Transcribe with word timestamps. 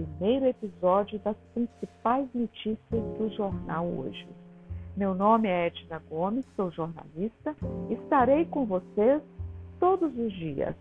primeiro 0.00 0.46
episódio 0.46 1.18
das 1.20 1.36
principais 1.52 2.26
notícias 2.34 2.78
do 3.18 3.28
jornal 3.36 3.86
hoje. 3.86 4.26
Meu 4.96 5.14
nome 5.14 5.48
é 5.48 5.66
Edna 5.66 6.00
Gomes, 6.08 6.44
sou 6.56 6.70
jornalista. 6.70 7.54
Estarei 7.90 8.44
com 8.46 8.64
vocês 8.64 9.22
todos 9.78 10.16
os 10.16 10.32
dias, 10.32 10.74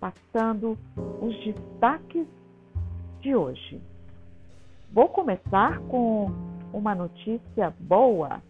passando 0.00 0.76
os 1.20 1.36
destaques 1.44 2.26
de 3.20 3.34
hoje. 3.34 3.80
Vou 4.92 5.08
começar 5.08 5.78
com 5.82 6.30
uma 6.72 6.94
notícia 6.94 7.72
boa. 7.80 8.42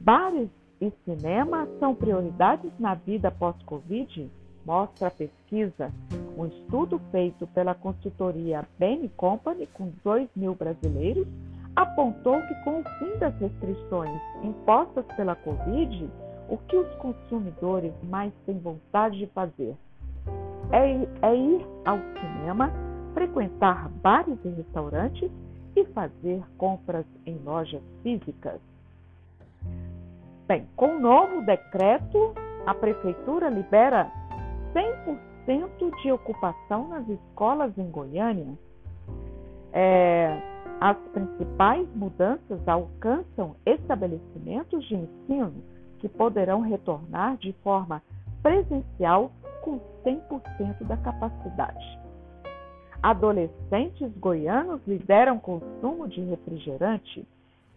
Bares 0.00 0.48
e 0.80 0.92
cinema 1.04 1.68
são 1.78 1.94
prioridades 1.94 2.70
na 2.78 2.94
vida 2.94 3.30
pós-Covid? 3.30 4.30
Mostra 4.64 5.08
a 5.08 5.10
pesquisa. 5.10 5.92
Um 6.38 6.46
estudo 6.46 7.00
feito 7.10 7.48
pela 7.48 7.74
consultoria 7.74 8.64
Bain 8.78 9.08
Company 9.16 9.66
com 9.74 9.90
2 10.04 10.28
mil 10.36 10.54
brasileiros 10.54 11.26
apontou 11.74 12.40
que, 12.42 12.54
com 12.62 12.78
o 12.78 12.84
fim 13.00 13.18
das 13.18 13.34
restrições 13.40 14.20
impostas 14.44 15.04
pela 15.16 15.34
Covid, 15.34 16.08
o 16.48 16.56
que 16.56 16.76
os 16.76 16.94
consumidores 16.94 17.92
mais 18.04 18.32
têm 18.46 18.56
vontade 18.60 19.18
de 19.18 19.26
fazer 19.26 19.76
é, 20.70 21.26
é 21.26 21.34
ir 21.34 21.66
ao 21.84 21.98
cinema, 22.20 22.70
frequentar 23.14 23.88
bares 24.00 24.38
e 24.44 24.48
restaurantes 24.50 25.28
e 25.74 25.84
fazer 25.86 26.40
compras 26.56 27.04
em 27.26 27.36
lojas 27.44 27.82
físicas. 28.04 28.60
Bem, 30.46 30.68
com 30.76 30.98
o 30.98 31.00
novo 31.00 31.42
decreto, 31.44 32.32
a 32.64 32.74
Prefeitura 32.74 33.48
libera 33.48 34.08
100% 34.72 35.27
de 36.02 36.12
ocupação 36.12 36.88
nas 36.88 37.08
escolas 37.08 37.76
em 37.78 37.90
Goiânia. 37.90 38.58
É, 39.72 40.40
as 40.80 40.96
principais 41.12 41.88
mudanças 41.94 42.66
alcançam 42.66 43.56
estabelecimentos 43.66 44.84
de 44.86 44.94
ensino 44.94 45.62
que 45.98 46.08
poderão 46.08 46.60
retornar 46.60 47.36
de 47.38 47.52
forma 47.64 48.02
presencial 48.42 49.32
com 49.62 49.80
100% 50.04 50.84
da 50.86 50.96
capacidade. 50.98 51.98
Adolescentes 53.02 54.12
goianos 54.18 54.80
lideram 54.86 55.38
consumo 55.38 56.08
de 56.08 56.20
refrigerante. 56.20 57.26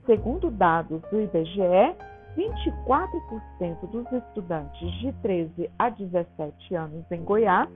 Segundo 0.05 0.49
dados 0.49 1.01
do 1.11 1.21
IBGE, 1.21 1.95
24% 2.37 3.89
dos 3.91 4.09
estudantes 4.11 4.91
de 4.99 5.11
13 5.21 5.71
a 5.77 5.89
17 5.89 6.75
anos 6.75 7.05
em 7.11 7.23
Goiás 7.23 7.69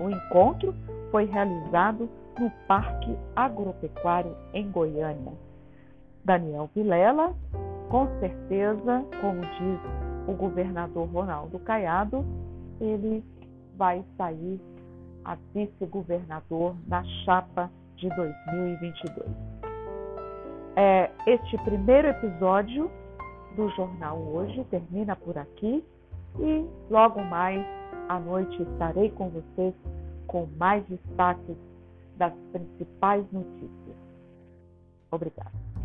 O 0.00 0.08
encontro 0.08 0.74
foi 1.10 1.26
realizado 1.26 2.08
no 2.38 2.50
Parque 2.66 3.14
Agropecuário 3.34 4.34
em 4.54 4.70
Goiânia. 4.70 5.32
Daniel 6.24 6.70
Vilela, 6.74 7.34
com 7.90 8.06
certeza, 8.20 9.04
como 9.20 9.42
diz 9.42 9.80
o 10.26 10.32
governador 10.32 11.06
Ronaldo 11.08 11.58
Caiado, 11.58 12.24
ele 12.80 13.22
vai 13.76 14.04
sair 14.16 14.60
a 15.24 15.36
vice-governador 15.52 16.76
na 16.86 17.04
chapa 17.24 17.70
de 17.96 18.08
2022. 18.08 19.28
É, 20.76 21.10
este 21.26 21.56
primeiro 21.58 22.08
episódio 22.08 22.90
do 23.56 23.68
jornal 23.70 24.18
hoje 24.18 24.62
termina 24.70 25.16
por 25.16 25.36
aqui 25.38 25.82
e 26.38 26.66
logo 26.90 27.22
mais 27.22 27.64
à 28.08 28.20
noite 28.20 28.62
estarei 28.62 29.10
com 29.10 29.30
vocês 29.30 29.74
com 30.26 30.46
mais 30.58 30.84
destaques 30.86 31.56
das 32.18 32.32
principais 32.52 33.24
notícias. 33.32 33.96
Obrigada. 35.10 35.75